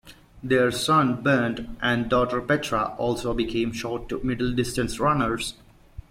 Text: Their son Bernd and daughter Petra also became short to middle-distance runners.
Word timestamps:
Their 0.41 0.71
son 0.71 1.21
Bernd 1.21 1.77
and 1.79 2.09
daughter 2.09 2.41
Petra 2.41 2.95
also 2.97 3.35
became 3.35 3.71
short 3.71 4.09
to 4.09 4.19
middle-distance 4.23 4.99
runners. 4.99 5.53